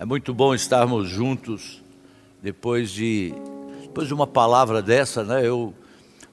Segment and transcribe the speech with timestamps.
[0.00, 1.82] É muito bom estarmos juntos
[2.40, 3.34] depois de
[3.82, 5.44] depois de uma palavra dessa, né?
[5.44, 5.74] Eu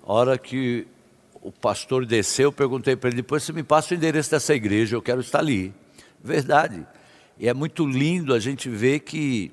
[0.03, 0.85] hora que
[1.41, 4.95] o pastor desceu, eu perguntei para ele, depois você me passa o endereço dessa igreja,
[4.95, 5.73] eu quero estar ali.
[6.23, 6.85] Verdade.
[7.39, 9.51] E é muito lindo a gente ver que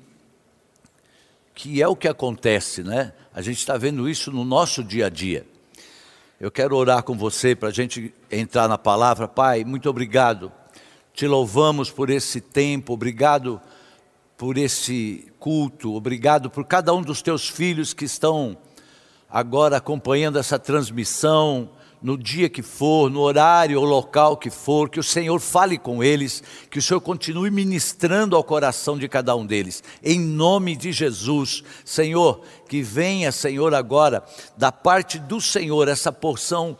[1.55, 3.13] que é o que acontece, né?
[3.33, 5.43] A gente está vendo isso no nosso dia a dia.
[6.39, 9.27] Eu quero orar com você para a gente entrar na palavra.
[9.27, 10.51] Pai, muito obrigado.
[11.15, 13.59] Te louvamos por esse tempo, obrigado
[14.37, 18.57] por esse culto, obrigado por cada um dos teus filhos que estão
[19.29, 21.69] agora acompanhando essa transmissão,
[22.03, 26.03] no dia que for, no horário ou local que for, que o Senhor fale com
[26.03, 29.81] eles, que o Senhor continue ministrando ao coração de cada um deles.
[30.03, 34.21] Em nome de Jesus, Senhor, que venha, Senhor, agora
[34.57, 36.77] da parte do Senhor essa porção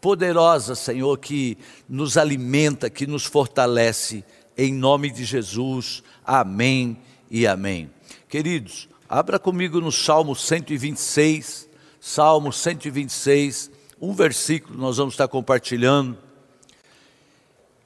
[0.00, 4.24] poderosa, Senhor, que nos alimenta, que nos fortalece.
[4.56, 6.02] Em nome de Jesus.
[6.24, 6.96] Amém
[7.30, 7.90] e amém.
[8.28, 11.68] Queridos, abra comigo no Salmo 126,
[12.00, 13.70] Salmo 126,
[14.00, 16.16] um versículo nós vamos estar compartilhando.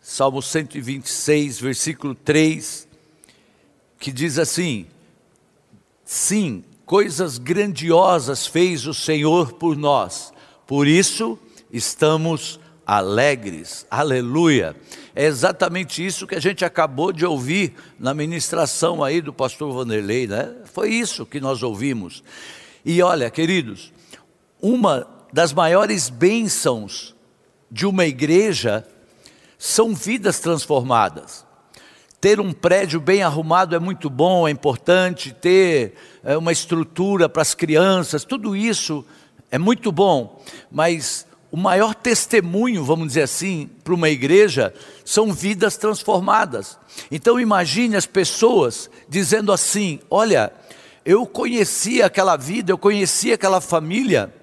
[0.00, 2.86] Salmo 126, versículo 3,
[3.98, 4.86] que diz assim:
[6.04, 10.32] Sim, coisas grandiosas fez o Senhor por nós,
[10.66, 11.38] por isso
[11.72, 13.84] estamos alegres.
[13.90, 14.76] Aleluia.
[15.18, 20.26] É exatamente isso que a gente acabou de ouvir na ministração aí do pastor Vanderlei,
[20.26, 20.54] né?
[20.66, 22.22] Foi isso que nós ouvimos.
[22.84, 23.94] E olha, queridos,
[24.60, 27.16] uma das maiores bênçãos
[27.70, 28.86] de uma igreja
[29.58, 31.46] são vidas transformadas.
[32.20, 37.40] Ter um prédio bem arrumado é muito bom, é importante, ter é, uma estrutura para
[37.40, 39.02] as crianças, tudo isso
[39.50, 45.76] é muito bom, mas o maior testemunho, vamos dizer assim, para uma igreja são vidas
[45.76, 46.78] transformadas.
[47.10, 50.52] Então imagine as pessoas dizendo assim: olha,
[51.04, 54.34] eu conhecia aquela vida, eu conhecia aquela família,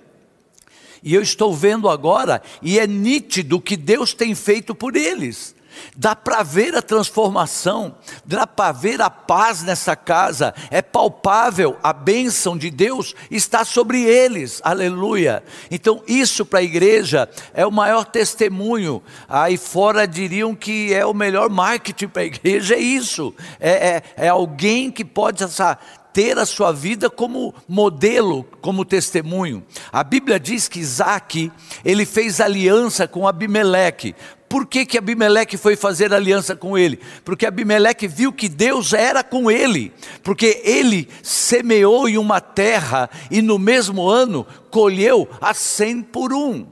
[1.03, 5.53] e eu estou vendo agora, e é nítido o que Deus tem feito por eles.
[5.95, 7.95] Dá para ver a transformação,
[8.26, 14.02] dá para ver a paz nessa casa, é palpável, a bênção de Deus está sobre
[14.04, 15.44] eles, aleluia.
[15.70, 19.02] Então, isso para a igreja é o maior testemunho.
[19.28, 24.04] Aí fora diriam que é o melhor marketing para a igreja, é isso, é, é,
[24.26, 25.78] é alguém que pode essa,
[26.14, 29.64] ter a sua vida como modelo, como testemunho.
[29.92, 31.52] A Bíblia diz que Isaac,
[31.84, 34.16] ele fez aliança com Abimeleque.
[34.53, 36.99] Por que, que Abimeleque foi fazer aliança com ele?
[37.25, 39.91] Porque Abimeleque viu que Deus era com ele,
[40.21, 46.67] porque ele semeou em uma terra e no mesmo ano colheu a cem por um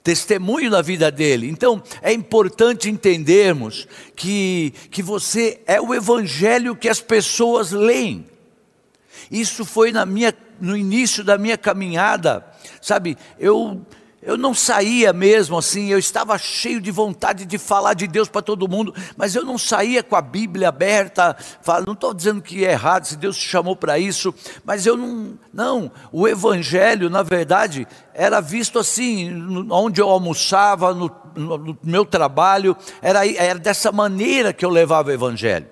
[0.00, 1.48] testemunho na vida dele.
[1.48, 8.26] Então, é importante entendermos que, que você é o evangelho que as pessoas leem.
[9.28, 12.46] Isso foi na minha, no início da minha caminhada,
[12.80, 13.18] sabe?
[13.40, 13.84] Eu
[14.28, 18.42] eu não saía mesmo assim, eu estava cheio de vontade de falar de Deus para
[18.42, 21.34] todo mundo, mas eu não saía com a Bíblia aberta,
[21.86, 24.34] não estou dizendo que é errado, se Deus te chamou para isso,
[24.66, 29.32] mas eu não, não, o Evangelho, na verdade, era visto assim,
[29.70, 35.12] onde eu almoçava, no, no meu trabalho, era, era dessa maneira que eu levava o
[35.12, 35.68] Evangelho.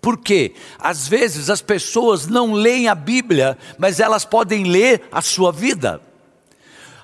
[0.00, 5.50] Porque às vezes as pessoas não leem a Bíblia, mas elas podem ler a sua
[5.50, 6.00] vida.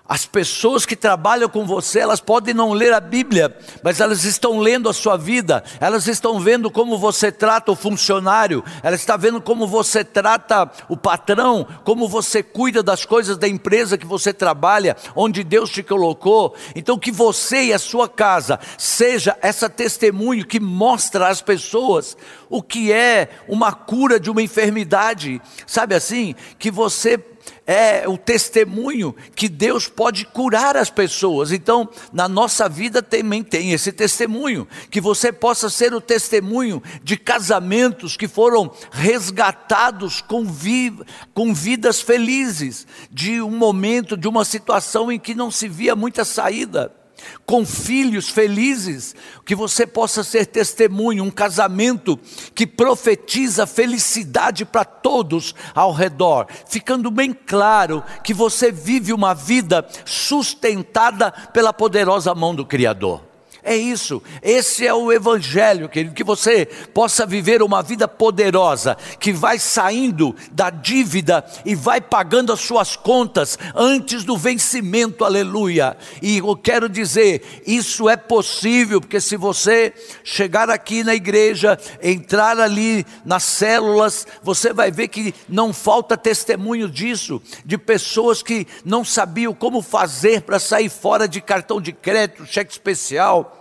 [0.06, 4.59] As pessoas que trabalham com você, elas podem não ler a Bíblia, mas elas estão
[4.59, 9.41] lendo a sua vida, elas estão vendo como você trata o funcionário, elas estão vendo
[9.41, 14.94] como você trata o patrão, como você cuida das coisas da empresa que você trabalha,
[15.16, 16.54] onde Deus te colocou.
[16.76, 22.15] Então, que você e a sua casa seja essa testemunho que mostra às pessoas
[22.50, 26.34] o que é uma cura de uma enfermidade, sabe assim?
[26.59, 27.19] Que você
[27.67, 31.53] é o testemunho que Deus pode curar as pessoas.
[31.53, 37.17] Então, na nossa vida também tem esse testemunho, que você possa ser o testemunho de
[37.17, 40.93] casamentos que foram resgatados com, vi
[41.33, 46.25] com vidas felizes, de um momento, de uma situação em que não se via muita
[46.25, 46.93] saída
[47.47, 52.18] com filhos felizes, que você possa ser testemunho, um casamento
[52.54, 59.86] que profetiza felicidade para todos ao redor, ficando bem claro que você vive uma vida
[60.04, 63.34] sustentada pela poderosa mão do Criador.
[63.66, 69.33] É isso, esse é o Evangelho, querido, que você possa viver uma vida poderosa, que
[69.33, 75.97] vai saindo da dívida e vai pagando as suas contas antes do vencimento, aleluia.
[76.21, 82.60] E eu quero dizer, isso é possível, porque se você chegar aqui na igreja, entrar
[82.60, 89.03] ali nas células, você vai ver que não falta testemunho disso, de pessoas que não
[89.03, 93.53] sabiam como fazer para sair fora de cartão de crédito, cheque especial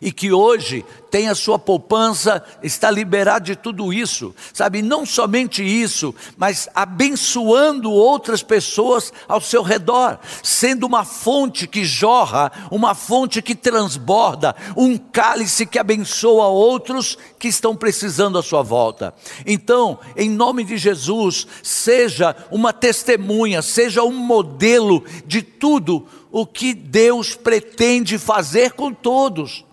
[0.00, 4.82] e que hoje tem a sua poupança, está liberado de tudo isso, sabe?
[4.82, 12.50] Não somente isso, mas abençoando outras pessoas ao seu redor, sendo uma fonte que jorra,
[12.68, 19.14] uma fonte que transborda, um cálice que abençoa outros que estão precisando à sua volta.
[19.46, 26.74] Então, em nome de Jesus, seja uma testemunha, seja um modelo de tudo o que
[26.74, 29.64] Deus pretende fazer com todos.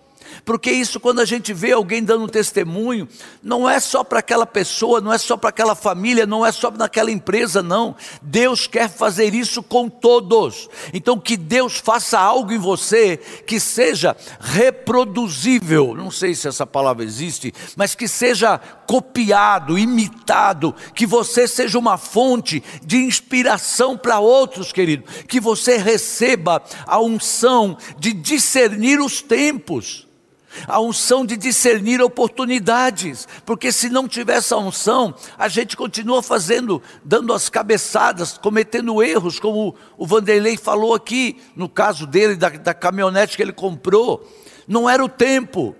[0.44, 3.08] Porque isso, quando a gente vê alguém dando testemunho,
[3.42, 6.70] não é só para aquela pessoa, não é só para aquela família, não é só
[6.70, 7.94] naquela empresa, não.
[8.20, 10.68] Deus quer fazer isso com todos.
[10.92, 15.94] Então, que Deus faça algo em você que seja reproduzível.
[15.94, 21.96] Não sei se essa palavra existe, mas que seja copiado, imitado, que você seja uma
[21.96, 25.04] fonte de inspiração para outros, querido.
[25.26, 30.06] Que você receba a unção de discernir os tempos
[30.66, 36.82] a unção de discernir oportunidades, porque se não tiver essa unção, a gente continua fazendo,
[37.04, 42.74] dando as cabeçadas, cometendo erros, como o Vanderlei falou aqui, no caso dele, da, da
[42.74, 44.28] caminhonete que ele comprou,
[44.66, 45.74] não era o tempo.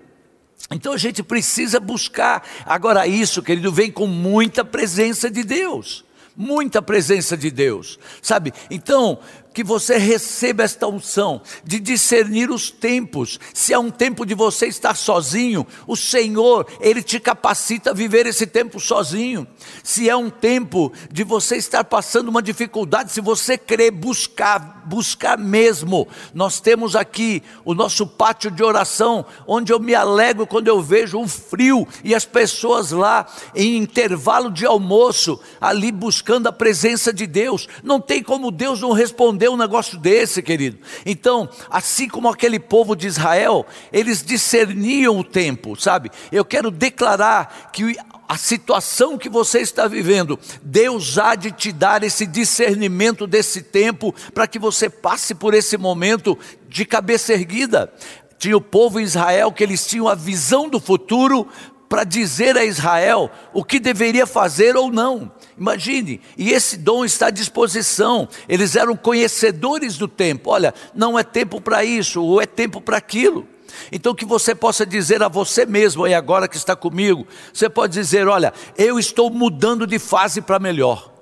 [0.71, 2.47] Então a gente precisa buscar.
[2.65, 6.03] Agora, isso, querido, vem com muita presença de Deus
[6.35, 8.53] muita presença de Deus, sabe?
[8.69, 9.19] Então,
[9.53, 13.39] que você receba esta unção de discernir os tempos.
[13.53, 18.25] Se é um tempo de você estar sozinho, o Senhor, Ele te capacita a viver
[18.25, 19.47] esse tempo sozinho.
[19.83, 25.37] Se é um tempo de você estar passando uma dificuldade, se você querer buscar, buscar
[25.37, 26.07] mesmo.
[26.33, 31.17] Nós temos aqui o nosso pátio de oração, onde eu me alegro quando eu vejo
[31.17, 37.27] um frio e as pessoas lá em intervalo de almoço, ali buscando a presença de
[37.27, 37.67] Deus.
[37.83, 40.77] Não tem como Deus não responder um negócio desse, querido.
[41.05, 46.09] Então, assim como aquele povo de Israel, eles discerniam o tempo, sabe?
[46.31, 47.95] Eu quero declarar que
[48.27, 54.13] a situação que você está vivendo, Deus há de te dar esse discernimento desse tempo,
[54.33, 56.37] para que você passe por esse momento
[56.67, 57.93] de cabeça erguida.
[58.37, 61.47] Tinha o povo Israel que eles tinham a visão do futuro
[61.93, 65.31] para dizer a Israel o que deveria fazer ou não.
[65.55, 68.27] Imagine, e esse dom está à disposição.
[68.49, 70.49] Eles eram conhecedores do tempo.
[70.49, 73.47] Olha, não é tempo para isso, ou é tempo para aquilo.
[73.91, 77.93] Então que você possa dizer a você mesmo, aí agora que está comigo, você pode
[77.93, 81.13] dizer: olha, eu estou mudando de fase para melhor.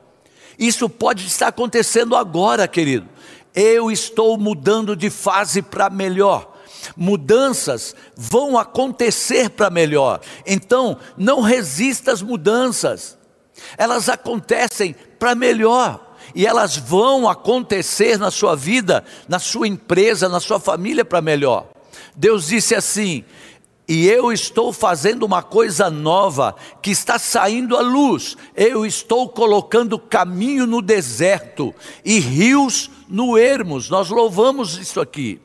[0.58, 3.10] Isso pode estar acontecendo agora, querido.
[3.54, 6.51] Eu estou mudando de fase para melhor
[6.96, 10.22] mudanças vão acontecer para melhor.
[10.46, 13.18] Então, não resista às mudanças
[13.78, 16.10] elas acontecem para melhor.
[16.34, 21.68] E elas vão acontecer na sua vida, na sua empresa, na sua família para melhor.
[22.16, 23.26] Deus disse assim:
[23.88, 28.38] e eu estou fazendo uma coisa nova que está saindo à luz.
[28.56, 31.76] Eu estou colocando caminho no deserto
[32.06, 33.90] e rios no ermos.
[33.90, 35.42] Nós louvamos isso aqui.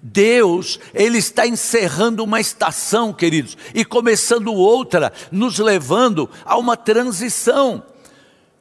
[0.00, 7.82] Deus, Ele está encerrando uma estação, queridos, e começando outra, nos levando a uma transição.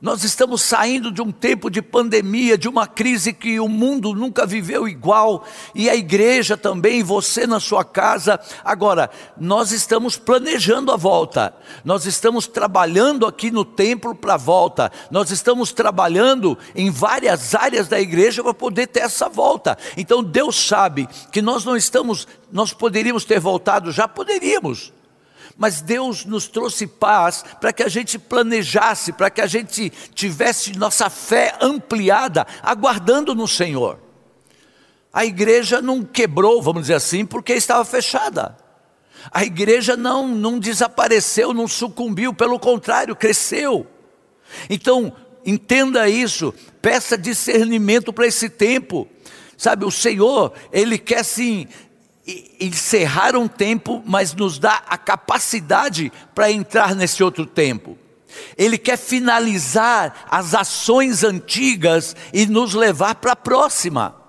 [0.01, 4.47] Nós estamos saindo de um tempo de pandemia, de uma crise que o mundo nunca
[4.47, 8.39] viveu igual, e a igreja também, você na sua casa.
[8.65, 11.53] Agora, nós estamos planejando a volta,
[11.85, 17.87] nós estamos trabalhando aqui no templo para a volta, nós estamos trabalhando em várias áreas
[17.87, 19.77] da igreja para poder ter essa volta.
[19.95, 24.91] Então, Deus sabe que nós não estamos, nós poderíamos ter voltado, já poderíamos
[25.61, 30.75] mas Deus nos trouxe paz para que a gente planejasse, para que a gente tivesse
[30.75, 33.99] nossa fé ampliada, aguardando no Senhor.
[35.13, 38.57] A igreja não quebrou, vamos dizer assim, porque estava fechada.
[39.31, 43.85] A igreja não, não desapareceu, não sucumbiu, pelo contrário, cresceu.
[44.67, 45.15] Então,
[45.45, 49.07] entenda isso, peça discernimento para esse tempo.
[49.55, 51.67] Sabe, o Senhor, Ele quer sim
[52.59, 57.97] encerrar um tempo, mas nos dá a capacidade para entrar nesse outro tempo.
[58.57, 64.20] Ele quer finalizar as ações antigas e nos levar para a próxima.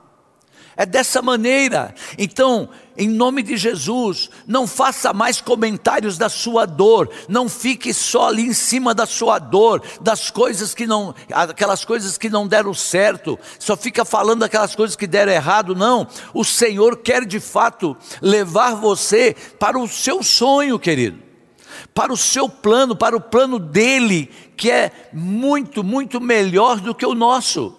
[0.76, 1.94] É dessa maneira.
[2.16, 8.28] Então, em nome de Jesus, não faça mais comentários da sua dor, não fique só
[8.28, 12.74] ali em cima da sua dor, das coisas que não, aquelas coisas que não deram
[12.74, 16.06] certo, só fica falando aquelas coisas que deram errado, não.
[16.34, 21.18] O Senhor quer de fato levar você para o seu sonho, querido.
[21.94, 27.04] Para o seu plano, para o plano dele, que é muito, muito melhor do que
[27.04, 27.76] o nosso.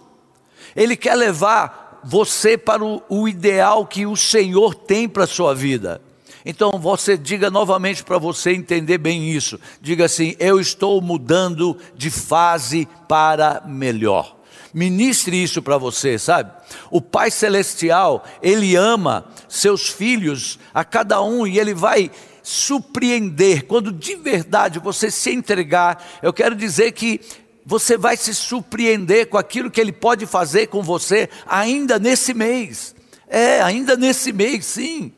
[0.76, 5.54] Ele quer levar você para o, o ideal que o Senhor tem para a sua
[5.54, 6.02] vida.
[6.46, 9.60] Então você diga novamente para você entender bem isso.
[9.82, 14.38] Diga assim: eu estou mudando de fase para melhor.
[14.74, 16.52] Ministre isso para você, sabe?
[16.90, 22.10] O Pai Celestial, Ele ama seus filhos, a cada um, e Ele vai
[22.42, 23.66] surpreender.
[23.66, 27.22] Quando de verdade você se entregar, eu quero dizer que
[27.66, 32.96] você vai se surpreender com aquilo que Ele pode fazer com você ainda nesse mês.
[33.28, 35.12] É, ainda nesse mês, sim.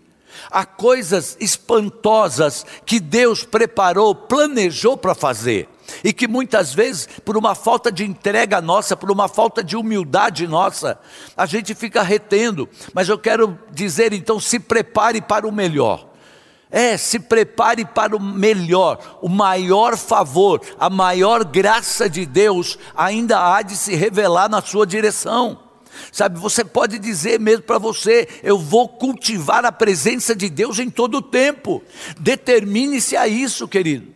[0.51, 5.67] Há coisas espantosas que Deus preparou, planejou para fazer.
[6.03, 10.47] E que muitas vezes, por uma falta de entrega nossa, por uma falta de humildade
[10.47, 10.99] nossa,
[11.35, 12.69] a gente fica retendo.
[12.93, 16.14] Mas eu quero dizer então: se prepare para o melhor.
[16.75, 23.39] É, se prepare para o melhor, o maior favor, a maior graça de Deus ainda
[23.39, 25.58] há de se revelar na sua direção.
[26.12, 30.89] Sabe, você pode dizer mesmo para você: eu vou cultivar a presença de Deus em
[30.89, 31.82] todo o tempo.
[32.20, 34.13] Determine-se a isso, querido.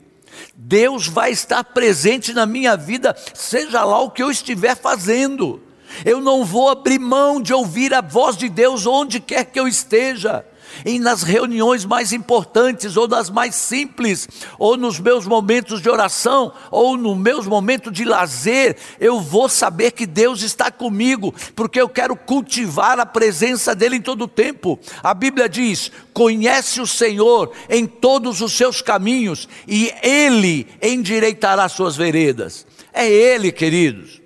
[0.54, 5.62] Deus vai estar presente na minha vida, seja lá o que eu estiver fazendo.
[6.04, 9.66] Eu não vou abrir mão de ouvir a voz de Deus onde quer que eu
[9.66, 10.44] esteja
[10.86, 16.52] e nas reuniões mais importantes, ou nas mais simples, ou nos meus momentos de oração,
[16.72, 21.90] ou nos meus momentos de lazer, eu vou saber que Deus está comigo, porque eu
[21.90, 24.80] quero cultivar a presença dEle em todo o tempo.
[25.04, 31.96] A Bíblia diz: conhece o Senhor em todos os seus caminhos, e Ele endireitará suas
[31.96, 32.66] veredas.
[32.94, 34.22] É Ele, queridos.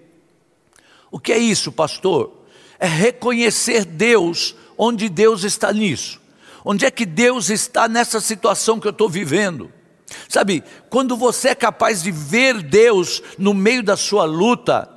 [1.12, 2.44] O que é isso, pastor?
[2.80, 6.23] É reconhecer Deus onde Deus está nisso.
[6.66, 9.72] Onde é que Deus está nessa situação que eu estou vivendo?
[10.30, 14.90] Sabe, quando você é capaz de ver Deus no meio da sua luta,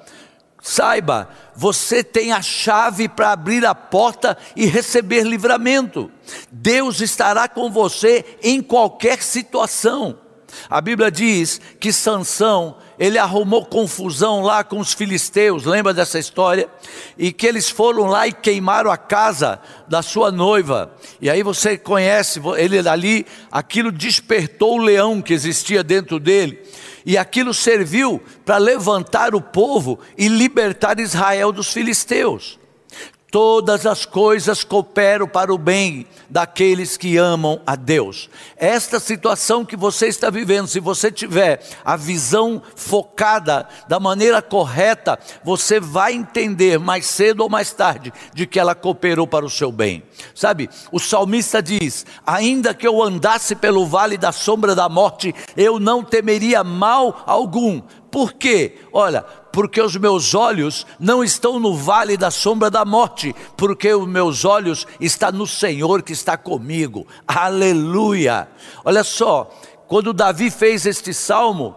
[0.61, 6.11] saiba, você tem a chave para abrir a porta e receber livramento.
[6.50, 10.25] Deus estará com você em qualquer situação.
[10.68, 16.68] A Bíblia diz que Sansão, ele arrumou confusão lá com os filisteus, lembra dessa história?
[17.18, 20.92] E que eles foram lá e queimaram a casa da sua noiva.
[21.20, 26.62] E aí você conhece, ele ali, aquilo despertou o leão que existia dentro dele.
[27.04, 32.58] E aquilo serviu para levantar o povo e libertar Israel dos filisteus.
[33.37, 38.31] Todas as coisas cooperam para o bem daqueles que amam a Deus.
[38.57, 45.19] Esta situação que você está vivendo, se você tiver a visão focada da maneira correta,
[45.45, 49.71] você vai entender mais cedo ou mais tarde de que ela cooperou para o seu
[49.71, 50.02] bem.
[50.35, 55.78] Sabe, o salmista diz: Ainda que eu andasse pelo vale da sombra da morte, eu
[55.78, 57.83] não temeria mal algum.
[58.11, 58.78] Por quê?
[58.95, 64.06] Olha, porque os meus olhos não estão no vale da sombra da morte, porque os
[64.06, 67.06] meus olhos estão no Senhor que está comigo.
[67.26, 68.48] Aleluia!
[68.84, 69.50] Olha só,
[69.88, 71.75] quando Davi fez este salmo,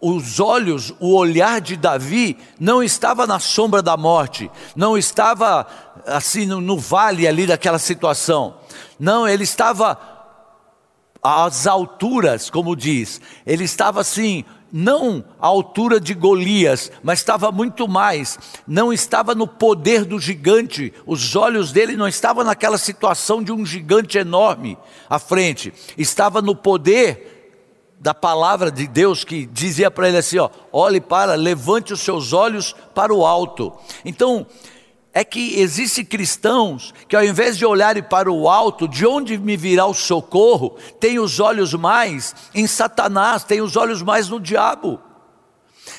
[0.00, 5.66] os olhos, o olhar de Davi não estava na sombra da morte, não estava
[6.06, 8.54] assim no, no vale ali daquela situação.
[8.96, 9.98] Não, ele estava
[11.20, 13.20] às alturas, como diz.
[13.44, 19.46] Ele estava assim, não à altura de Golias, mas estava muito mais, não estava no
[19.46, 24.78] poder do gigante, os olhos dele não estavam naquela situação de um gigante enorme
[25.10, 27.40] à frente, estava no poder
[28.00, 32.32] da palavra de Deus que dizia para ele assim: ó, olhe para, levante os seus
[32.32, 33.72] olhos para o alto.
[34.04, 34.44] Então,
[35.12, 39.56] é que existem cristãos que ao invés de olharem para o alto, de onde me
[39.56, 44.98] virá o socorro, têm os olhos mais em Satanás, têm os olhos mais no diabo.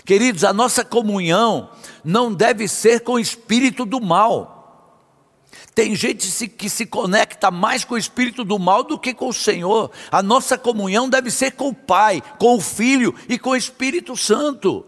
[0.03, 1.69] Queridos, a nossa comunhão
[2.03, 4.53] não deve ser com o espírito do mal.
[5.75, 9.33] Tem gente que se conecta mais com o espírito do mal do que com o
[9.33, 9.91] Senhor.
[10.11, 14.15] A nossa comunhão deve ser com o Pai, com o Filho e com o Espírito
[14.15, 14.85] Santo.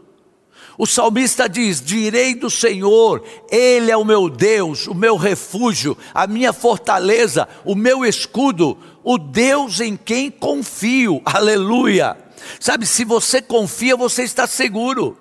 [0.78, 6.28] O salmista diz: Direi do Senhor, Ele é o meu Deus, o meu refúgio, a
[6.28, 11.22] minha fortaleza, o meu escudo, o Deus em quem confio.
[11.26, 12.18] Aleluia.
[12.60, 15.18] Sabe, se você confia, você está seguro.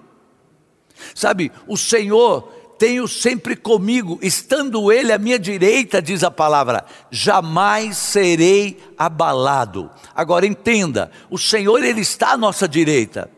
[1.15, 7.97] Sabe, o Senhor tenho sempre comigo, estando Ele à minha direita, diz a palavra, jamais
[7.97, 9.91] serei abalado.
[10.15, 13.31] Agora entenda, o Senhor Ele está à nossa direita.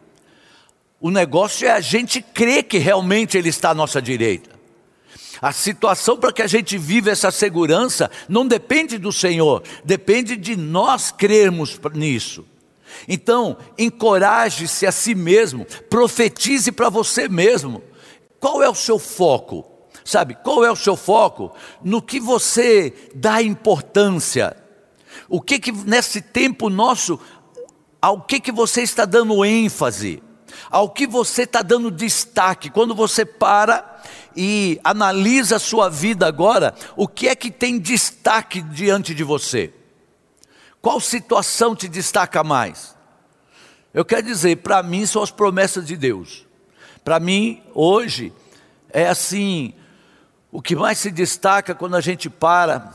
[1.07, 4.51] O negócio é a gente crer que realmente Ele está à nossa direita.
[5.41, 10.57] A situação para que a gente viva essa segurança não depende do Senhor, depende de
[10.57, 12.45] nós crermos nisso.
[13.07, 17.85] Então, encoraje-se a si mesmo, profetize para você mesmo.
[18.41, 19.65] Qual é o seu foco?
[20.05, 21.55] Sabe, qual é o seu foco?
[21.85, 24.57] No que você dá importância.
[25.29, 27.17] O que que nesse tempo nosso,
[28.03, 30.26] ao que que você está dando ênfase?
[30.71, 32.71] Ao que você está dando destaque?
[32.71, 34.03] Quando você para
[34.37, 39.73] e analisa a sua vida agora, o que é que tem destaque diante de você?
[40.81, 42.95] Qual situação te destaca mais?
[43.93, 46.47] Eu quero dizer, para mim são as promessas de Deus.
[47.03, 48.33] Para mim, hoje,
[48.91, 49.75] é assim:
[50.53, 52.95] o que mais se destaca quando a gente para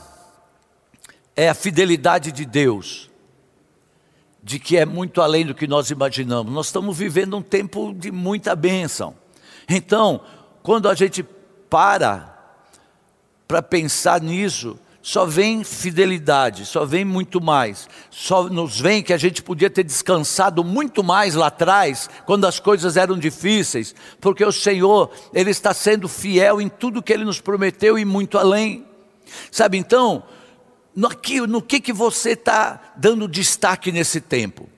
[1.35, 3.10] é a fidelidade de Deus,
[4.43, 6.51] de que é muito além do que nós imaginamos.
[6.51, 9.15] Nós estamos vivendo um tempo de muita bênção.
[9.69, 10.21] Então,
[10.63, 11.24] quando a gente
[11.69, 12.29] para
[13.48, 17.89] para pensar nisso, só vem fidelidade, só vem muito mais.
[18.10, 22.60] Só nos vem que a gente podia ter descansado muito mais lá atrás, quando as
[22.60, 27.41] coisas eram difíceis, porque o Senhor, Ele está sendo fiel em tudo que Ele nos
[27.41, 28.86] prometeu e muito além.
[29.51, 30.24] Sabe então,
[30.95, 34.69] no, aqui, no que, que você está dando destaque nesse tempo?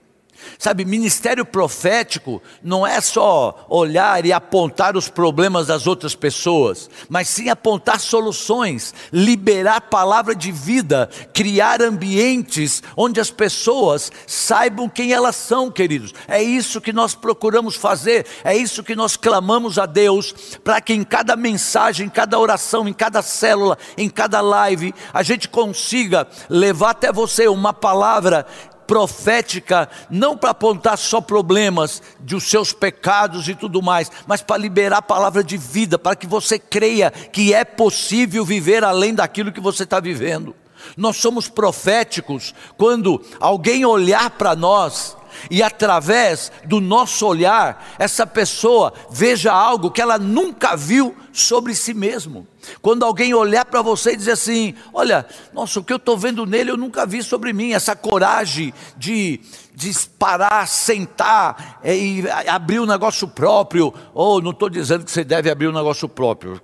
[0.58, 7.28] Sabe, ministério profético não é só olhar e apontar os problemas das outras pessoas, mas
[7.28, 15.36] sim apontar soluções, liberar palavra de vida, criar ambientes onde as pessoas saibam quem elas
[15.36, 16.14] são, queridos.
[16.28, 20.34] É isso que nós procuramos fazer, é isso que nós clamamos a Deus,
[20.64, 25.24] para que em cada mensagem, em cada oração, em cada célula, em cada live, a
[25.24, 28.46] gente consiga levar até você uma palavra
[28.88, 34.58] profética, não para apontar só problemas de os seus pecados e tudo mais, mas para
[34.58, 39.52] liberar a palavra de vida, para que você creia que é possível viver além daquilo
[39.52, 40.56] que você está vivendo.
[40.98, 45.16] Nós somos proféticos quando alguém olhar para nós
[45.50, 51.94] e através do nosso olhar, essa pessoa veja algo que ela nunca viu sobre si
[51.94, 52.48] mesmo.
[52.82, 56.46] Quando alguém olhar para você e dizer assim: Olha, nossa, o que eu estou vendo
[56.46, 59.42] nele eu nunca vi sobre mim, essa coragem de,
[59.76, 63.94] de parar, sentar é, e abrir um negócio próprio.
[64.14, 66.62] Ou oh, não estou dizendo que você deve abrir um negócio próprio,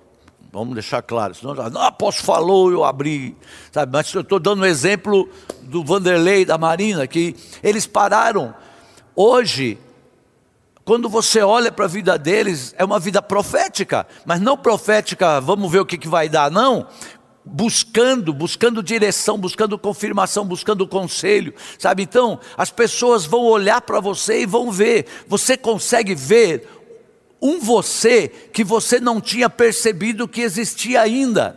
[0.52, 3.38] Vamos deixar claro, senão não, apóstolo falou, eu abri,
[3.72, 3.92] sabe?
[3.94, 5.30] Mas eu estou dando um exemplo
[5.62, 8.54] do Vanderlei, da Marina, que eles pararam.
[9.16, 9.78] Hoje,
[10.90, 15.72] quando você olha para a vida deles, é uma vida profética, mas não profética, vamos
[15.72, 16.88] ver o que, que vai dar, não.
[17.46, 22.04] Buscando, buscando direção, buscando confirmação, buscando conselho, sabe?
[22.04, 25.06] Então, as pessoas vão olhar para você e vão ver.
[25.28, 26.68] Você consegue ver
[27.42, 31.56] um você que você não tinha percebido que existia ainda.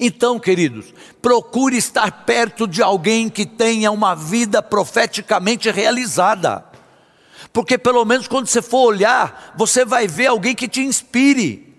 [0.00, 6.71] Então, queridos, procure estar perto de alguém que tenha uma vida profeticamente realizada.
[7.52, 11.72] Porque pelo menos quando você for olhar, você vai ver alguém que te inspire.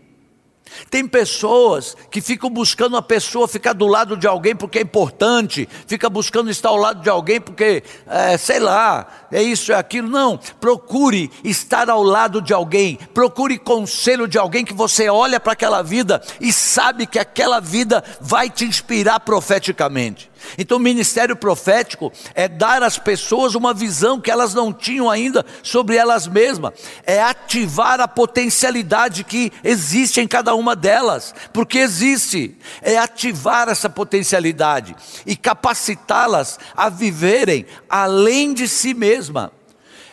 [0.89, 5.67] Tem pessoas que ficam buscando uma pessoa ficar do lado de alguém porque é importante,
[5.87, 10.09] fica buscando estar ao lado de alguém porque, é, sei lá, é isso, é aquilo.
[10.09, 15.53] Não, procure estar ao lado de alguém, procure conselho de alguém que você olha para
[15.53, 20.32] aquela vida e sabe que aquela vida vai te inspirar profeticamente.
[20.57, 25.45] Então, o ministério profético é dar às pessoas uma visão que elas não tinham ainda
[25.61, 26.73] sobre elas mesmas,
[27.05, 33.89] é ativar a potencialidade que existe em cada uma delas, porque existe, é ativar essa
[33.89, 39.51] potencialidade e capacitá-las a viverem além de si mesma.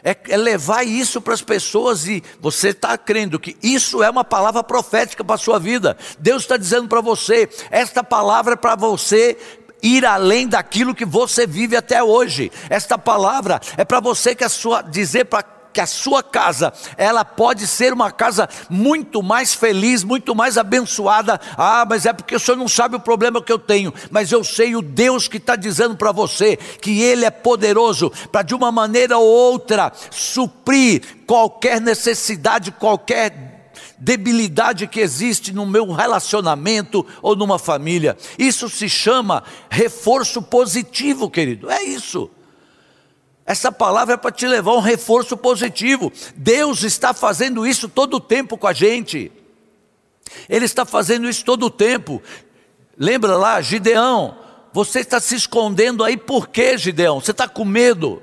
[0.02, 4.24] É, é, levar isso para as pessoas e você está crendo que isso é uma
[4.24, 5.96] palavra profética para a sua vida.
[6.18, 9.36] Deus está dizendo para você: esta palavra é para você
[9.82, 12.50] ir além daquilo que você vive até hoje.
[12.68, 17.24] Esta palavra é para você que a sua dizer para que a sua casa, ela
[17.24, 21.40] pode ser uma casa muito mais feliz, muito mais abençoada.
[21.56, 24.42] Ah, mas é porque o senhor não sabe o problema que eu tenho, mas eu
[24.42, 28.72] sei o Deus que está dizendo para você que Ele é poderoso para de uma
[28.72, 33.49] maneira ou outra suprir qualquer necessidade, qualquer
[34.00, 38.16] debilidade que existe no meu relacionamento ou numa família.
[38.38, 41.70] Isso se chama reforço positivo, querido.
[41.70, 42.30] É isso.
[43.44, 46.10] Essa palavra é para te levar um reforço positivo.
[46.34, 49.30] Deus está fazendo isso todo o tempo com a gente.
[50.48, 52.22] Ele está fazendo isso todo o tempo.
[52.96, 54.38] Lembra lá, Gideão,
[54.72, 57.20] você está se escondendo aí por quê, Gideão?
[57.20, 58.22] Você está com medo?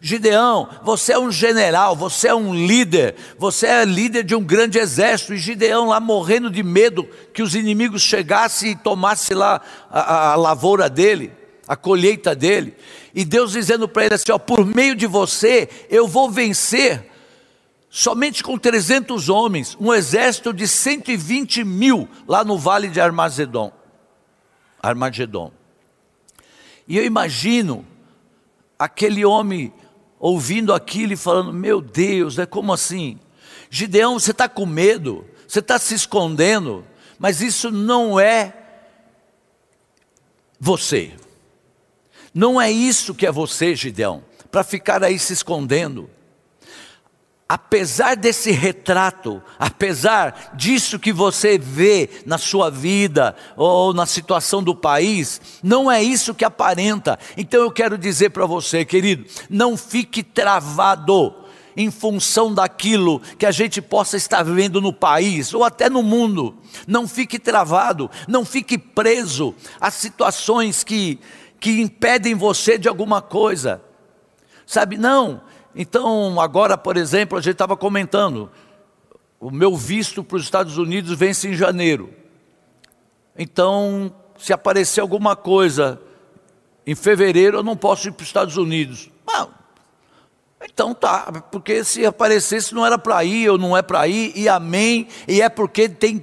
[0.00, 4.78] Gideão, você é um general, você é um líder, você é líder de um grande
[4.78, 10.32] exército, e Gideão lá morrendo de medo que os inimigos chegassem e tomassem lá a,
[10.32, 11.32] a, lavoura dele,
[11.66, 12.74] a colheita dele,
[13.14, 17.10] e Deus dizendo para ele assim: ó, por meio de você eu vou vencer,
[17.88, 23.72] somente com 300 homens, um exército de 120 mil lá no vale de Armagedon.
[24.82, 25.52] Armagedon.
[26.88, 27.86] E eu imagino
[28.80, 29.70] aquele homem
[30.18, 33.20] ouvindo aquilo e falando: Meu Deus, é como assim?
[33.68, 36.82] Gideão, você está com medo, você está se escondendo,
[37.18, 38.54] mas isso não é
[40.58, 41.12] você.
[42.32, 46.08] Não é isso que é você, Gideão, para ficar aí se escondendo
[47.50, 54.72] apesar desse retrato, apesar disso que você vê na sua vida ou na situação do
[54.72, 57.18] país, não é isso que aparenta.
[57.36, 61.34] Então eu quero dizer para você, querido, não fique travado
[61.76, 66.54] em função daquilo que a gente possa estar vendo no país ou até no mundo.
[66.86, 71.18] Não fique travado, não fique preso a situações que,
[71.58, 73.82] que impedem você de alguma coisa.
[74.64, 75.42] Sabe, não,
[75.74, 78.50] então, agora, por exemplo, a gente estava comentando,
[79.38, 82.10] o meu visto para os Estados Unidos vence em janeiro.
[83.38, 86.00] Então, se aparecer alguma coisa
[86.86, 89.10] em fevereiro, eu não posso ir para os Estados Unidos.
[90.62, 94.46] Então tá, porque se aparecesse não era para ir ou não é para ir, e
[94.46, 96.22] amém, e é porque tem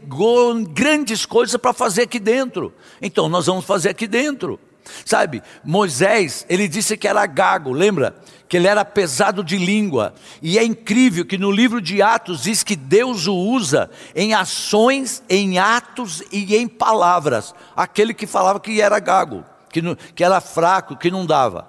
[0.69, 2.71] grandes coisas para fazer aqui dentro.
[3.01, 4.59] Então nós vamos fazer aqui dentro.
[5.05, 8.15] Sabe, Moisés, ele disse que era gago, lembra?
[8.47, 10.13] que ele era pesado de língua.
[10.41, 15.21] E é incrível que no livro de Atos diz que Deus o usa em ações,
[15.29, 17.53] em atos e em palavras.
[17.75, 21.67] Aquele que falava que era gago, que, não, que era fraco, que não dava.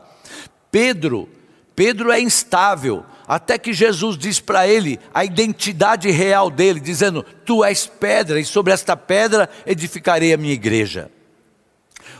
[0.71, 1.29] Pedro,
[1.75, 7.65] Pedro é instável, até que Jesus diz para ele a identidade real dele, dizendo: Tu
[7.65, 11.11] és pedra, e sobre esta pedra edificarei a minha igreja.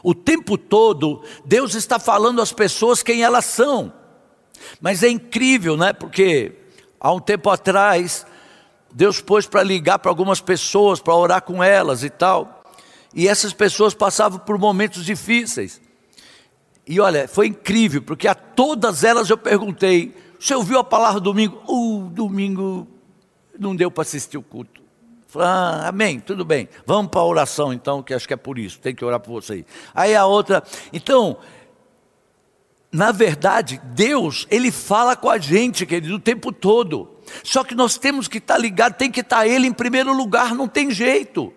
[0.03, 3.93] O tempo todo, Deus está falando às pessoas quem elas são.
[4.81, 5.93] Mas é incrível, né?
[5.93, 6.53] Porque
[7.01, 8.27] há um tempo atrás,
[8.93, 12.65] Deus pôs para ligar para algumas pessoas, para orar com elas e tal.
[13.15, 15.81] E essas pessoas passavam por momentos difíceis.
[16.87, 21.61] E olha, foi incrível, porque a todas elas eu perguntei: você ouviu a palavra domingo?
[21.69, 22.87] Uh, domingo
[23.59, 24.78] não deu para assistir o culto.
[25.35, 26.69] Ah, amém, tudo bem.
[26.87, 29.33] Vamos para a oração então, que acho que é por isso, tem que orar por
[29.33, 29.65] você.
[29.95, 30.63] Aí a outra,
[30.93, 31.37] então,
[32.91, 37.17] na verdade, Deus, Ele fala com a gente, querido, o tempo todo.
[37.45, 40.67] Só que nós temos que estar ligados, tem que estar Ele em primeiro lugar, não
[40.67, 41.53] tem jeito.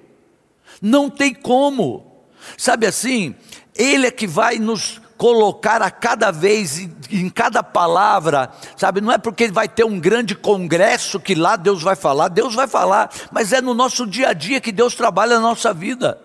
[0.81, 2.25] Não tem como.
[2.57, 3.33] Sabe assim,
[3.75, 6.79] Ele é que vai nos colocar a cada vez,
[7.11, 9.01] em cada palavra, sabe?
[9.01, 12.67] Não é porque vai ter um grande congresso que lá Deus vai falar, Deus vai
[12.67, 16.19] falar, mas é no nosso dia a dia que Deus trabalha na nossa vida.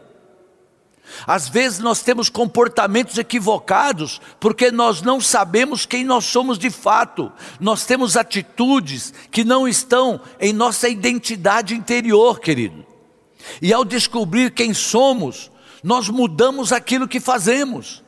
[1.26, 7.30] Às vezes nós temos comportamentos equivocados porque nós não sabemos quem nós somos de fato.
[7.61, 12.82] Nós temos atitudes que não estão em nossa identidade interior, querido.
[13.61, 15.50] E ao descobrir quem somos,
[15.85, 18.06] nós mudamos aquilo que fazemos.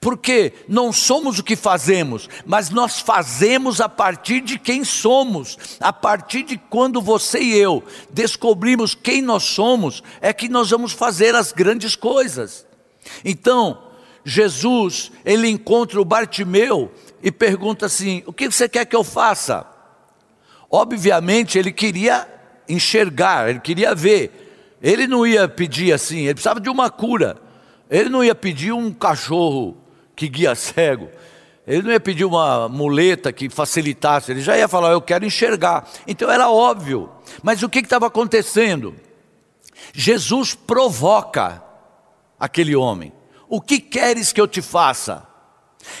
[0.00, 5.58] Porque não somos o que fazemos, mas nós fazemos a partir de quem somos.
[5.80, 10.92] A partir de quando você e eu descobrimos quem nós somos, é que nós vamos
[10.92, 12.66] fazer as grandes coisas.
[13.24, 13.82] Então,
[14.24, 19.66] Jesus, ele encontra o Bartimeu e pergunta assim: O que você quer que eu faça?
[20.70, 22.26] Obviamente, ele queria
[22.68, 24.76] enxergar, ele queria ver.
[24.82, 27.45] Ele não ia pedir assim, ele precisava de uma cura.
[27.90, 29.76] Ele não ia pedir um cachorro
[30.14, 31.08] que guia cego.
[31.66, 35.88] Ele não ia pedir uma muleta que facilitasse, ele já ia falar, eu quero enxergar.
[36.06, 37.10] Então era óbvio.
[37.42, 38.94] Mas o que estava acontecendo?
[39.92, 41.62] Jesus provoca
[42.38, 43.12] aquele homem.
[43.48, 45.26] O que queres que eu te faça?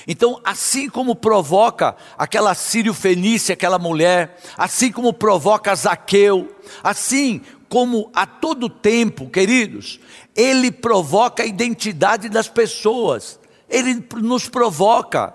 [0.06, 8.26] Então, assim como provoca aquela sírio-fenícia, aquela mulher, assim como provoca Zaqueu, assim como a
[8.26, 10.00] todo tempo, queridos,
[10.34, 15.34] ele provoca a identidade das pessoas, ele nos provoca.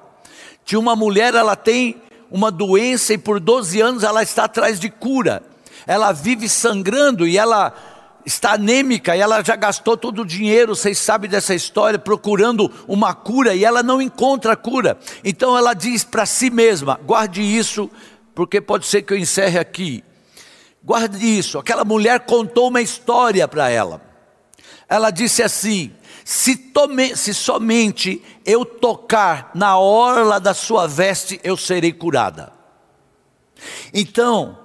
[0.63, 4.89] Tinha uma mulher, ela tem uma doença e por 12 anos ela está atrás de
[4.89, 5.43] cura.
[5.85, 7.73] Ela vive sangrando e ela
[8.25, 13.13] está anêmica e ela já gastou todo o dinheiro, vocês sabem dessa história, procurando uma
[13.13, 14.97] cura e ela não encontra a cura.
[15.23, 17.89] Então ela diz para si mesma: guarde isso,
[18.33, 20.03] porque pode ser que eu encerre aqui.
[20.83, 21.59] Guarde isso.
[21.59, 24.01] Aquela mulher contou uma história para ela.
[24.89, 25.93] Ela disse assim:
[26.25, 32.51] se, tome, se somente eu tocar na orla da sua veste, eu serei curada.
[33.93, 34.57] Então,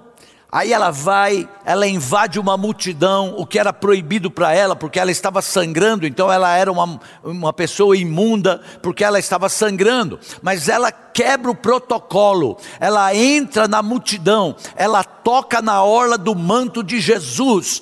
[0.49, 5.11] Aí ela vai, ela invade uma multidão, o que era proibido para ela, porque ela
[5.11, 10.17] estava sangrando, então ela era uma, uma pessoa imunda, porque ela estava sangrando.
[10.41, 16.81] Mas ela quebra o protocolo, ela entra na multidão, ela toca na orla do manto
[16.81, 17.81] de Jesus.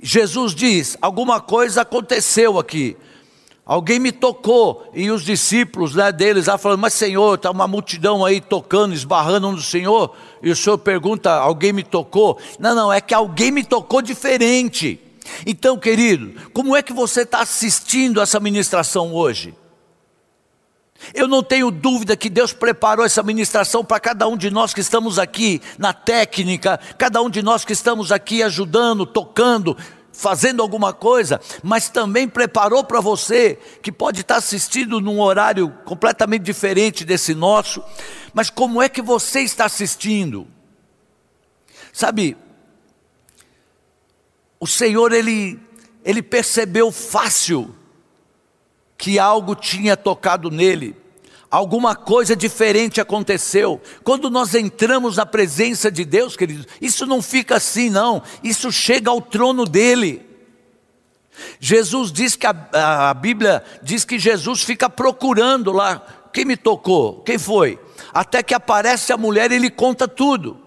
[0.00, 2.96] Jesus diz: alguma coisa aconteceu aqui.
[3.66, 8.24] Alguém me tocou, e os discípulos né, deles lá falando, mas Senhor, está uma multidão
[8.24, 12.38] aí tocando, esbarrando no Senhor, e o Senhor pergunta, alguém me tocou?
[12.60, 15.00] Não, não, é que alguém me tocou diferente.
[15.44, 19.52] Então, querido, como é que você está assistindo essa ministração hoje?
[21.12, 24.80] Eu não tenho dúvida que Deus preparou essa ministração para cada um de nós que
[24.80, 29.76] estamos aqui na técnica, cada um de nós que estamos aqui ajudando, tocando,
[30.16, 36.42] fazendo alguma coisa, mas também preparou para você, que pode estar assistindo num horário completamente
[36.42, 37.84] diferente desse nosso,
[38.32, 40.46] mas como é que você está assistindo?
[41.92, 42.36] Sabe,
[44.58, 45.60] o Senhor, ele,
[46.04, 47.74] ele percebeu fácil
[48.96, 50.96] que algo tinha tocado nele
[51.50, 53.80] alguma coisa diferente aconteceu.
[54.02, 59.10] Quando nós entramos na presença de Deus, queridos, isso não fica assim, não, isso chega
[59.10, 60.24] ao trono dele.
[61.60, 66.02] Jesus diz que a, a, Bíblia diz que Jesus fica procurando lá.
[66.32, 67.22] Quem me tocou?
[67.22, 67.78] Quem foi?
[68.12, 70.58] Até que aparece a mulher e ele conta tudo.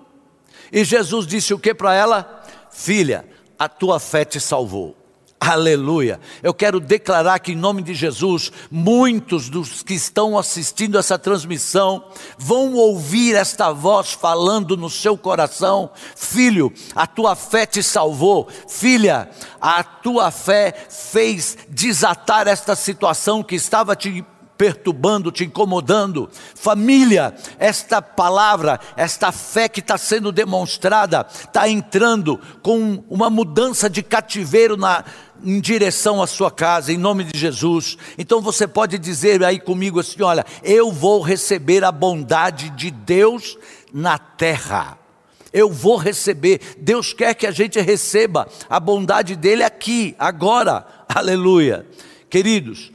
[0.72, 2.44] E Jesus disse o que para ela?
[2.72, 3.26] Filha,
[3.58, 4.96] a tua fé te salvou.
[5.40, 6.20] Aleluia.
[6.44, 12.04] Eu quero declarar que, em nome de Jesus, muitos dos que estão assistindo essa transmissão
[12.38, 18.50] vão ouvir esta voz falando no seu coração: Filho, a tua fé te salvou.
[18.68, 19.30] Filha,
[19.62, 24.26] a tua fé fez desatar esta situação que estava te
[24.60, 26.30] perturbando, te incomodando.
[26.54, 34.04] Família, esta palavra, esta fé que está sendo demonstrada, está entrando com uma mudança de
[34.04, 35.06] cativeiro na,
[35.44, 37.98] em direção à sua casa, em nome de Jesus.
[38.18, 43.58] Então você pode dizer aí comigo assim: olha, eu vou receber a bondade de Deus
[43.94, 44.98] na terra.
[45.52, 46.78] Eu vou receber.
[46.78, 50.86] Deus quer que a gente receba a bondade dele aqui, agora.
[51.10, 51.88] Aleluia.
[52.30, 52.92] Queridos,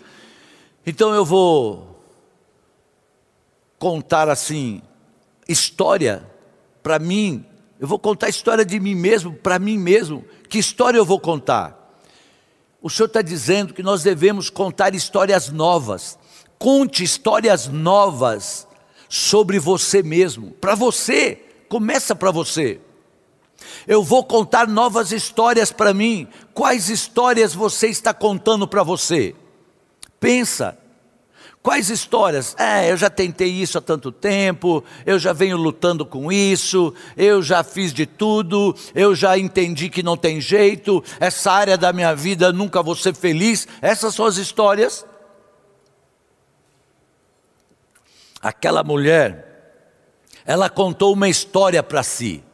[0.87, 2.01] então eu vou
[3.79, 4.81] contar assim,
[5.49, 6.25] história
[6.83, 7.45] para mim,
[7.81, 10.25] eu vou contar a história de mim mesmo, para mim mesmo.
[10.49, 11.84] Que história eu vou contar?
[12.85, 16.19] O Senhor está dizendo que nós devemos contar histórias novas.
[16.59, 18.69] Conte histórias novas
[19.09, 22.79] sobre você mesmo, para você, começa para você.
[23.87, 26.29] Eu vou contar novas histórias para mim.
[26.53, 29.35] Quais histórias você está contando para você?
[30.21, 30.77] Pensa.
[31.65, 32.55] Quais histórias?
[32.59, 37.43] É, eu já tentei isso há tanto tempo, eu já venho lutando com isso, eu
[37.43, 42.15] já fiz de tudo, eu já entendi que não tem jeito, essa área da minha
[42.15, 43.67] vida nunca vou ser feliz.
[43.81, 45.07] Essas são as histórias.
[48.43, 49.89] Aquela mulher,
[50.45, 52.45] ela contou uma história para si.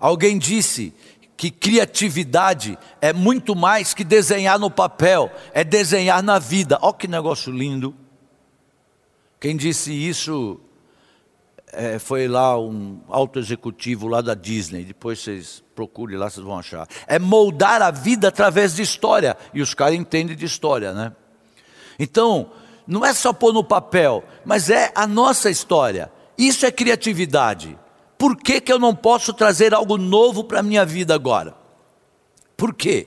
[0.00, 0.94] Alguém disse
[1.38, 6.76] que criatividade é muito mais que desenhar no papel, é desenhar na vida.
[6.82, 7.94] Olha que negócio lindo.
[9.38, 10.60] Quem disse isso
[11.72, 14.82] é, foi lá um alto executivo lá da Disney.
[14.82, 16.88] Depois vocês procurem lá, vocês vão achar.
[17.06, 19.36] É moldar a vida através de história.
[19.54, 21.12] E os caras entendem de história, né?
[22.00, 22.50] Então,
[22.84, 26.10] não é só pôr no papel, mas é a nossa história.
[26.36, 27.78] Isso é criatividade
[28.18, 31.56] por que, que eu não posso trazer algo novo para a minha vida agora?
[32.56, 33.06] Por quê?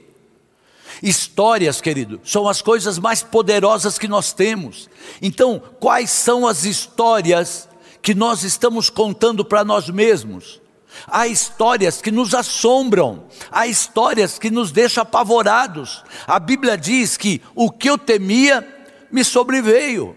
[1.04, 4.90] Histórias, querido, são as coisas mais poderosas que nós temos.
[5.22, 7.68] Então, quais são as histórias
[8.02, 10.62] que nós estamos contando para nós mesmos?
[11.08, 16.04] Há histórias que nos assombram, há histórias que nos deixam apavorados.
[16.28, 18.66] A Bíblia diz que o que eu temia
[19.12, 20.16] me sobreveio.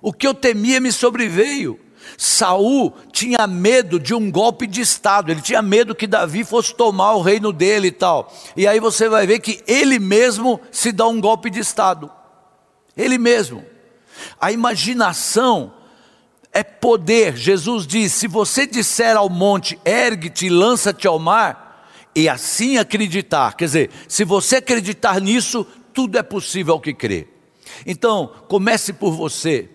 [0.00, 1.80] O que eu temia me sobreveio.
[2.16, 7.14] Saul tinha medo de um golpe de estado, ele tinha medo que Davi fosse tomar
[7.14, 8.32] o reino dele e tal.
[8.56, 12.10] E aí você vai ver que ele mesmo se dá um golpe de estado.
[12.96, 13.64] Ele mesmo.
[14.40, 15.72] A imaginação
[16.52, 17.36] é poder.
[17.36, 23.54] Jesus diz: se você disser ao monte, ergue-te e lança-te ao mar, e assim acreditar,
[23.54, 27.28] quer dizer, se você acreditar nisso, tudo é possível ao que crê.
[27.84, 29.68] Então, comece por você.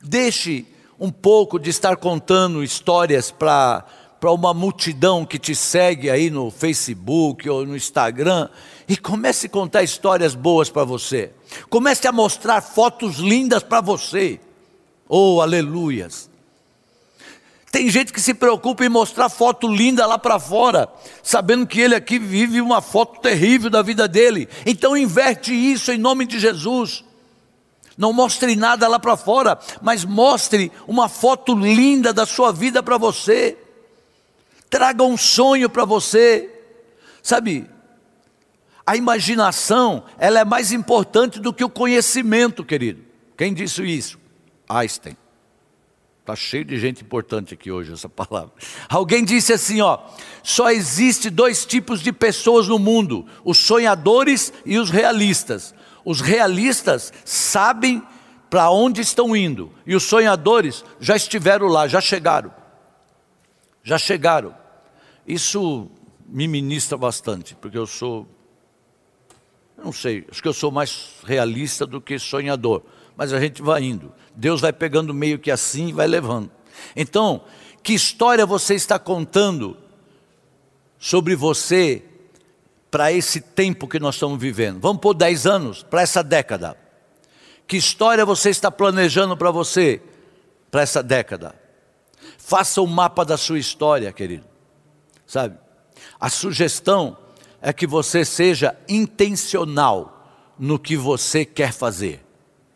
[0.00, 0.66] Deixe
[1.00, 3.82] um pouco de estar contando histórias para
[4.22, 8.50] uma multidão que te segue aí no Facebook ou no Instagram
[8.86, 11.32] e comece a contar histórias boas para você.
[11.70, 14.38] Comece a mostrar fotos lindas para você.
[15.08, 16.28] Oh, aleluias.
[17.72, 20.88] Tem gente que se preocupa em mostrar foto linda lá para fora,
[21.22, 24.48] sabendo que ele aqui vive uma foto terrível da vida dele.
[24.66, 27.04] Então inverte isso em nome de Jesus.
[28.00, 32.96] Não mostre nada lá para fora, mas mostre uma foto linda da sua vida para
[32.96, 33.58] você.
[34.70, 36.48] Traga um sonho para você.
[37.22, 37.68] Sabe?
[38.86, 43.02] A imaginação, ela é mais importante do que o conhecimento, querido.
[43.36, 44.18] Quem disse isso?
[44.66, 45.14] Einstein.
[46.20, 48.52] Está cheio de gente importante aqui hoje essa palavra.
[48.88, 49.98] Alguém disse assim: ó,
[50.42, 55.74] só existe dois tipos de pessoas no mundo: os sonhadores e os realistas.
[56.04, 58.02] Os realistas sabem
[58.48, 62.52] para onde estão indo, e os sonhadores já estiveram lá, já chegaram.
[63.82, 64.54] Já chegaram.
[65.26, 65.88] Isso
[66.26, 68.26] me ministra bastante, porque eu sou,
[69.82, 72.82] não sei, acho que eu sou mais realista do que sonhador
[73.20, 74.10] mas a gente vai indo.
[74.34, 76.50] Deus vai pegando meio que assim e vai levando.
[76.96, 77.42] Então,
[77.82, 79.76] que história você está contando
[80.98, 82.02] sobre você
[82.90, 84.80] para esse tempo que nós estamos vivendo?
[84.80, 86.76] Vamos por 10 anos, para essa década.
[87.66, 90.02] Que história você está planejando para você,
[90.70, 91.54] para essa década?
[92.38, 94.46] Faça o um mapa da sua história, querido.
[95.26, 95.56] Sabe?
[96.18, 97.16] A sugestão
[97.62, 100.26] é que você seja intencional
[100.58, 102.24] no que você quer fazer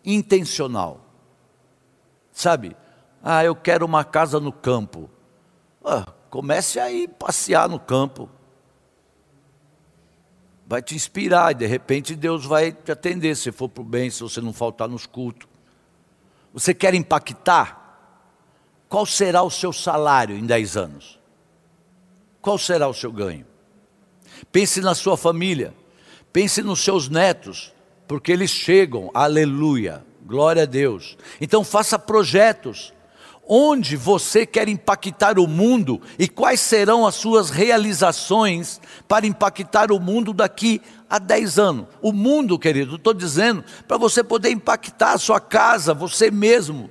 [0.05, 1.01] intencional.
[2.33, 2.77] Sabe?
[3.23, 5.09] Ah, eu quero uma casa no campo.
[5.83, 8.29] Ah, comece a ir passear no campo.
[10.67, 14.11] Vai te inspirar e de repente Deus vai te atender se for para o bem,
[14.11, 15.49] se você não faltar nos cultos.
[16.53, 17.83] Você quer impactar?
[18.89, 21.19] Qual será o seu salário em 10 anos?
[22.41, 23.47] Qual será o seu ganho?
[24.53, 25.75] Pense na sua família,
[26.33, 27.73] pense nos seus netos,
[28.07, 31.17] porque eles chegam, aleluia, glória a Deus.
[31.41, 32.93] Então faça projetos.
[33.47, 40.01] Onde você quer impactar o mundo e quais serão as suas realizações para impactar o
[40.01, 41.87] mundo daqui a 10 anos?
[42.01, 46.91] O mundo, querido, estou dizendo, para você poder impactar a sua casa, você mesmo.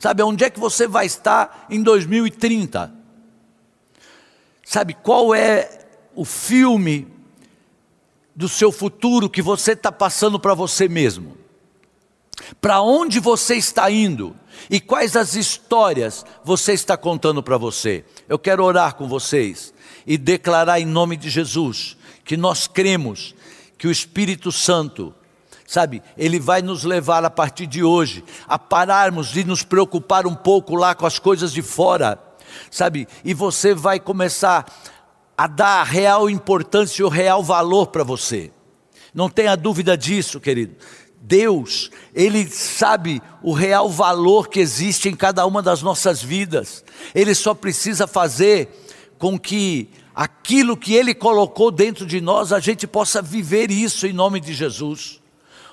[0.00, 2.92] Sabe, onde é que você vai estar em 2030?
[4.64, 7.06] Sabe, qual é o filme
[8.34, 11.36] do seu futuro que você está passando para você mesmo.
[12.60, 14.36] Para onde você está indo
[14.70, 18.04] e quais as histórias você está contando para você.
[18.28, 19.72] Eu quero orar com vocês
[20.06, 23.34] e declarar em nome de Jesus que nós cremos
[23.76, 25.14] que o Espírito Santo,
[25.66, 30.34] sabe, ele vai nos levar a partir de hoje a pararmos de nos preocupar um
[30.34, 32.18] pouco lá com as coisas de fora,
[32.70, 34.66] sabe, e você vai começar
[35.36, 38.52] a dar a real importância e o real valor para você.
[39.14, 40.76] Não tenha dúvida disso, querido.
[41.22, 46.84] Deus, Ele sabe o real valor que existe em cada uma das nossas vidas.
[47.14, 48.68] Ele só precisa fazer
[49.18, 54.12] com que aquilo que Ele colocou dentro de nós, a gente possa viver isso em
[54.12, 55.20] nome de Jesus.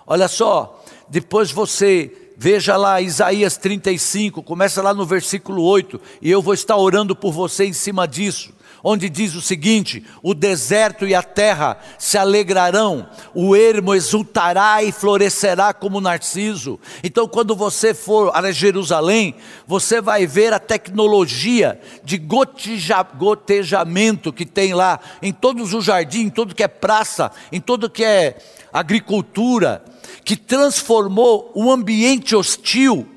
[0.05, 6.41] Olha só, depois você veja lá Isaías 35, começa lá no versículo 8, e eu
[6.41, 11.13] vou estar orando por você em cima disso onde diz o seguinte: o deserto e
[11.15, 16.79] a terra se alegrarão, o ermo exultará e florescerá como narciso.
[17.03, 19.35] Então, quando você for a Jerusalém,
[19.67, 26.25] você vai ver a tecnologia de goteja, gotejamento que tem lá em todos os jardins,
[26.25, 28.37] em tudo que é praça, em tudo que é
[28.71, 29.83] agricultura,
[30.23, 33.07] que transformou um ambiente hostil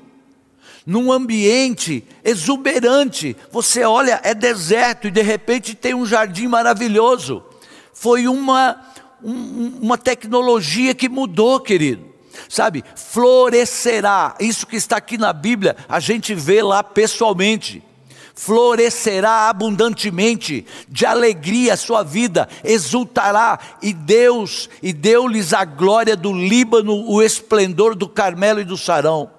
[0.85, 3.35] num ambiente exuberante.
[3.51, 7.43] Você olha, é deserto e de repente tem um jardim maravilhoso.
[7.93, 8.81] Foi uma,
[9.23, 12.13] um, uma tecnologia que mudou, querido.
[12.49, 14.35] Sabe, florescerá.
[14.39, 17.83] Isso que está aqui na Bíblia, a gente vê lá pessoalmente
[18.35, 26.33] florescerá abundantemente, de alegria a sua vida, exultará, e Deus, e deu-lhes a glória do
[26.33, 29.29] Líbano, o esplendor do Carmelo e do Sarão.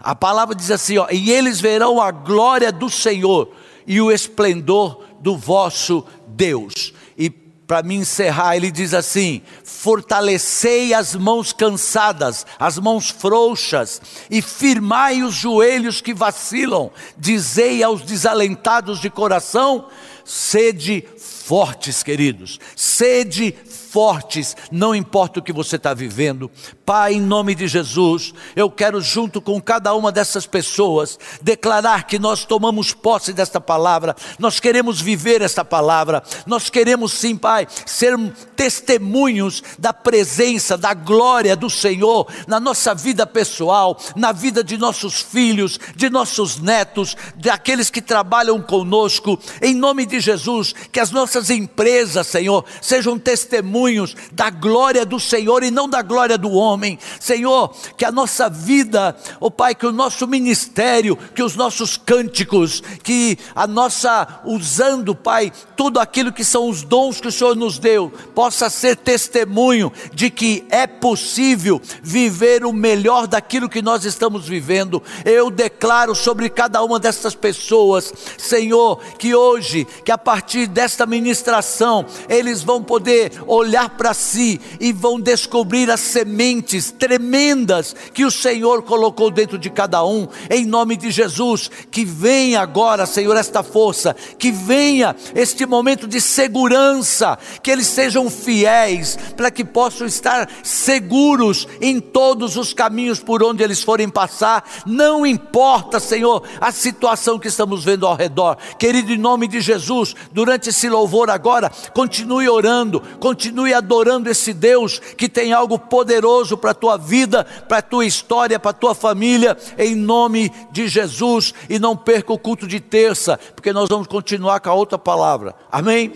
[0.00, 3.52] A palavra diz assim: ó, e eles verão a glória do Senhor
[3.86, 6.92] e o esplendor do vosso Deus.
[7.16, 14.40] E para me encerrar, ele diz assim: fortalecei as mãos cansadas, as mãos frouxas, e
[14.40, 19.88] firmai os joelhos que vacilam, dizei aos desalentados de coração:
[20.24, 23.54] sede fortes, queridos, sede
[23.90, 26.50] fortes, não importa o que você está vivendo.
[26.84, 32.18] Pai, em nome de Jesus, eu quero, junto com cada uma dessas pessoas, declarar que
[32.18, 38.16] nós tomamos posse desta palavra, nós queremos viver esta palavra, nós queremos sim, Pai, ser
[38.54, 45.20] testemunhos da presença, da glória do Senhor na nossa vida pessoal, na vida de nossos
[45.20, 51.50] filhos, de nossos netos, daqueles que trabalham conosco, em nome de Jesus, que as nossas
[51.50, 56.98] empresas, Senhor, sejam testemunhos testemunhos da glória do Senhor e não da glória do homem.
[57.20, 61.96] Senhor, que a nossa vida, ó oh Pai, que o nosso ministério, que os nossos
[61.96, 67.54] cânticos, que a nossa, usando, Pai, tudo aquilo que são os dons que o Senhor
[67.54, 74.04] nos deu, possa ser testemunho de que é possível viver o melhor daquilo que nós
[74.04, 75.02] estamos vivendo.
[75.24, 82.04] Eu declaro sobre cada uma dessas pessoas, Senhor, que hoje, que a partir desta ministração,
[82.28, 88.30] eles vão poder olhar olhar para si e vão descobrir as sementes tremendas que o
[88.30, 91.70] Senhor colocou dentro de cada um, em nome de Jesus.
[91.90, 98.30] Que venha agora, Senhor, esta força, que venha este momento de segurança, que eles sejam
[98.30, 104.64] fiéis, para que possam estar seguros em todos os caminhos por onde eles forem passar,
[104.86, 110.14] não importa, Senhor, a situação que estamos vendo ao redor, querido, em nome de Jesus,
[110.32, 116.56] durante esse louvor agora, continue orando, continue continue adorando esse Deus que tem algo poderoso
[116.56, 120.86] para a tua vida, para a tua história, para a tua família, em nome de
[120.86, 121.52] Jesus.
[121.68, 125.54] E não perca o culto de terça, porque nós vamos continuar com a outra palavra.
[125.70, 126.12] Amém?